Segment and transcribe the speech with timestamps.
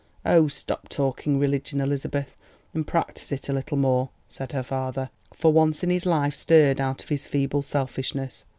[0.25, 2.35] "Oh, stop talking religion, Elizabeth,
[2.73, 6.81] and practise it a little more!" said her father, for once in his life stirred
[6.81, 8.43] out of his feeble selfishness.